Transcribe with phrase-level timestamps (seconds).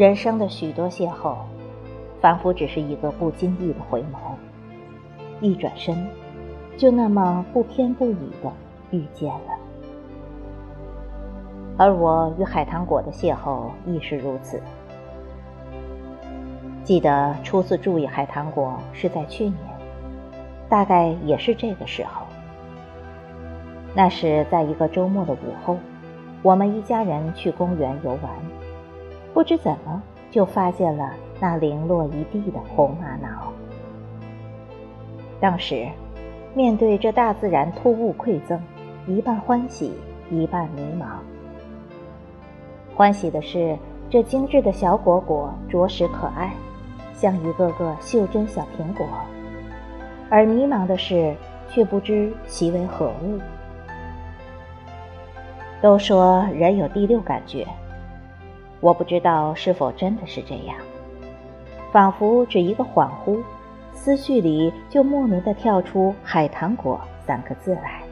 [0.00, 1.34] 人生的许多邂逅，
[2.22, 4.32] 仿佛只是一个不经意的回眸，
[5.42, 6.08] 一转身，
[6.78, 8.50] 就那么不偏不倚的
[8.92, 9.58] 遇见了。
[11.76, 14.58] 而我与海棠果的邂逅亦是如此。
[16.82, 19.56] 记得初次注意海棠果是在去年，
[20.66, 22.26] 大概也是这个时候。
[23.94, 25.76] 那是在一个周末的午后，
[26.40, 28.30] 我们一家人去公园游玩，
[29.40, 33.50] 不知怎么就发现了那零落一地的红玛瑙。
[35.40, 35.88] 当时，
[36.52, 38.60] 面对这大自然突兀馈赠，
[39.06, 39.94] 一半欢喜，
[40.30, 41.06] 一半迷茫。
[42.94, 43.78] 欢喜的是，
[44.10, 46.52] 这精致的小果果着实可爱。
[47.14, 49.06] 像一个个袖珍小苹果，
[50.28, 51.34] 而迷茫的是，
[51.70, 53.40] 却不知其为何物。
[55.80, 57.66] 都说人有第六感觉，
[58.80, 60.76] 我不知道是否真的是这样。
[61.92, 63.42] 仿佛只一个恍惚，
[63.92, 68.02] 思绪里就莫名的跳出“海棠果”三个字来。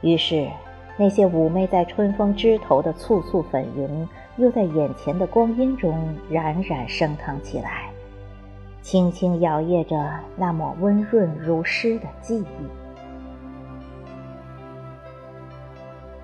[0.00, 0.48] 于是，
[0.96, 4.08] 那些妩媚在春风枝头的簇簇粉云。
[4.38, 7.90] 又在眼前的光阴中冉冉升腾起来，
[8.82, 12.68] 轻轻摇曳着那抹温润如诗的记忆。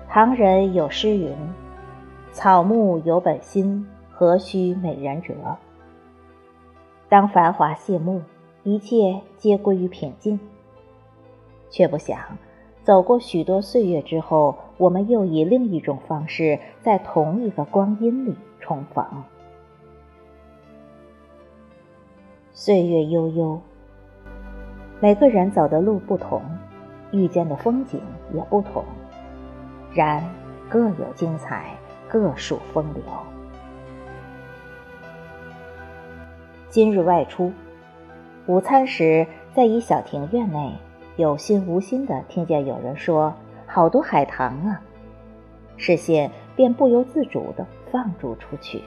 [0.07, 1.35] 唐人有诗云
[2.35, 5.33] ：“草木有本心，何须美人折？”
[7.07, 8.21] 当繁华谢幕，
[8.63, 10.37] 一切皆归于平静，
[11.69, 12.19] 却不想。
[12.83, 19.05] 走过许多岁月之后，我们又以另一种方式，在同一个光阴里重逢。
[22.51, 23.61] 岁月悠悠，
[24.99, 26.41] 每个人走的路不同，
[27.11, 28.01] 遇见的风景
[28.33, 28.83] 也不同，
[29.93, 30.21] 然
[30.67, 31.73] 各有精彩，
[32.09, 33.03] 各属风流。
[36.69, 37.53] 今日外出，
[38.47, 40.73] 午餐时在一小庭院内。
[41.17, 43.33] 有心无心的听见有人说
[43.65, 44.81] ：“好多海棠啊！”
[45.77, 48.81] 视线便不由自主的放逐出去。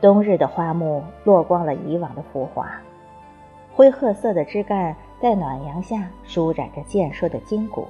[0.00, 2.68] 冬日的花木落光了以往的浮华，
[3.72, 7.86] 灰褐色的枝干在暖阳下舒展着健硕的筋骨。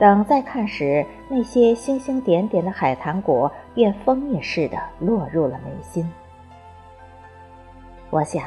[0.00, 6.10] 等再看时，那些星星点点的海棠果便枫叶似的落入了眉心。
[8.10, 8.42] 我想，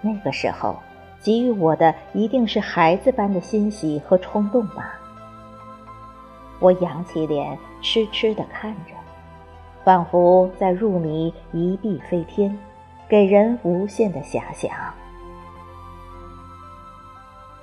[0.00, 0.74] 那个时候。
[1.18, 4.92] 给予我的一定是孩子般的欣喜和冲动吧。
[6.60, 8.92] 我仰起脸，痴痴地看着，
[9.82, 12.56] 仿佛在入迷一碧飞天，
[13.08, 14.70] 给人无限的遐想。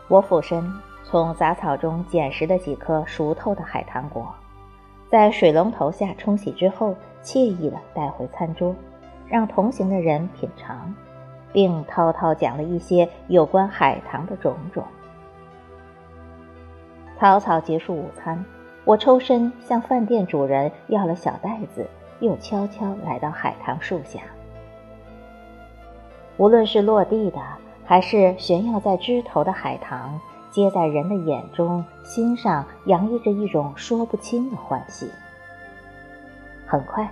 [0.09, 0.61] 我俯身
[1.13, 4.34] 从杂草中捡拾了几颗熟透的海棠果，
[5.12, 8.75] 在水龙头下冲洗之后，惬意地带回餐桌，
[9.28, 10.91] 让同行的人品尝。
[11.51, 14.84] 并滔滔讲了一些有关海棠的种种。
[17.19, 18.44] 草草结束午餐，
[18.84, 21.88] 我抽身向饭店主人要了小袋子，
[22.22, 24.19] 又悄悄来到海棠树下。
[26.38, 27.40] 无论是落地的，
[27.85, 30.19] 还是悬耀在枝头的海棠，
[30.53, 35.09] 皆在人的眼中、心上洋溢着一种说不清的欢喜。
[36.64, 37.12] 很快，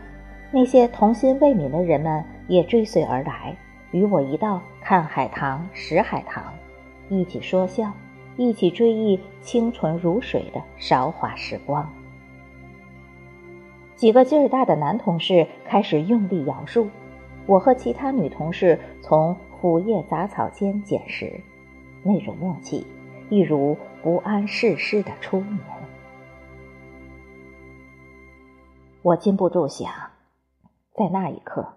[0.52, 3.58] 那些童心未泯的人们也追随而来。
[3.90, 6.54] 与我一道看海棠、拾海棠，
[7.10, 7.92] 一起说笑，
[8.38, 11.92] 一起追忆清纯如水的韶华时光。
[13.96, 16.88] 几个劲儿大的男同事开始用力摇树，
[17.48, 21.42] 我和其他女同事从腐叶杂草间捡拾，
[22.04, 22.86] 那种默契，
[23.32, 25.58] 一如不谙世事的初年。
[29.04, 29.90] 我禁不住想，
[30.94, 31.76] 在那一刻。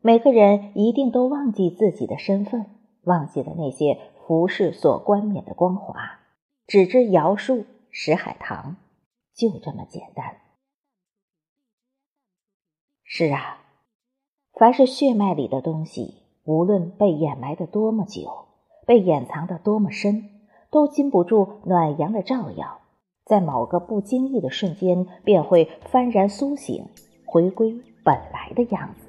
[0.00, 2.64] 每个人一定都忘记自己的身份，
[3.02, 6.20] 忘记了那些浮世所冠冕的光华，
[6.66, 8.76] 只知摇树拾海棠，
[9.34, 10.36] 就这么简单。
[13.02, 13.58] 是啊，
[14.54, 18.46] 凡是血脉里的东西，无论被掩埋的多么久，
[18.86, 20.33] 被掩藏的多么深，
[20.74, 22.80] 都禁不住暖阳的照耀，
[23.24, 26.84] 在某个不经意的瞬间，便会幡然苏醒，
[27.24, 29.06] 回归本来的样子。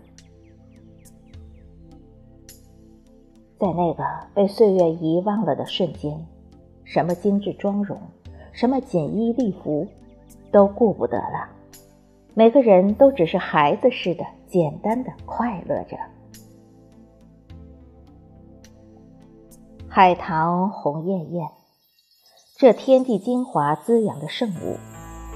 [3.58, 4.04] 在那个
[4.36, 6.24] 被岁月遗忘了的瞬间，
[6.84, 8.00] 什么精致妆容，
[8.52, 9.88] 什么锦衣丽服，
[10.52, 11.50] 都顾不得了。
[12.36, 15.98] 每个人都只是孩子似的，简单的快乐着。
[19.88, 21.48] 海棠红艳艳，
[22.58, 24.78] 这天地精华滋养的圣物，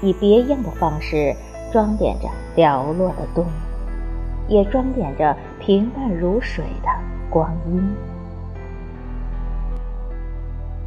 [0.02, 1.34] 以别样的方式，
[1.72, 3.46] 装点着寥落的冬，
[4.48, 6.88] 也装点着平淡如水的
[7.30, 7.82] 光阴。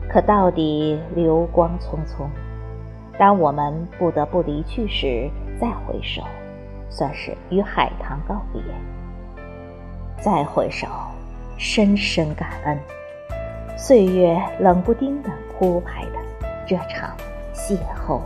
[0.07, 2.27] 可到底流光匆匆，
[3.17, 5.27] 当我们不得不离去时，
[5.59, 6.21] 再回首，
[6.91, 8.61] 算是与海棠告别。
[10.21, 10.87] 再回首，
[11.57, 12.77] 深深感恩
[13.75, 16.19] 岁月冷不丁的铺排的
[16.67, 17.15] 这场
[17.53, 18.21] 邂逅。